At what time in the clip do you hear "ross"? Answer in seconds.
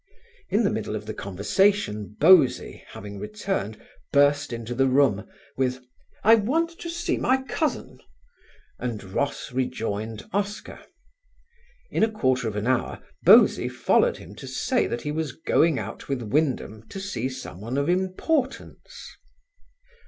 9.03-9.51